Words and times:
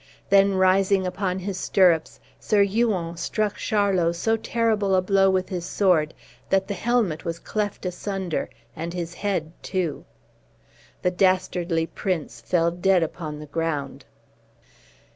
Then, 0.29 0.55
rising 0.55 1.05
upon 1.05 1.37
his 1.37 1.59
stirrups, 1.59 2.19
Sir 2.39 2.63
Huon 2.63 3.17
struck 3.17 3.55
Charlot 3.57 4.15
so 4.15 4.35
terrible 4.35 4.95
a 4.95 5.01
blow 5.03 5.29
with 5.29 5.49
his 5.49 5.63
sword 5.63 6.15
that 6.49 6.67
the 6.67 6.73
helmet 6.73 7.23
was 7.23 7.37
cleft 7.37 7.85
asunder, 7.85 8.49
and 8.75 8.95
his 8.95 9.13
head 9.13 9.51
too. 9.61 10.03
The 11.03 11.11
dastardly 11.11 11.85
prince 11.85 12.41
fell 12.41 12.71
dead 12.71 13.03
upon 13.03 13.37
the 13.37 13.45
ground. 13.45 14.05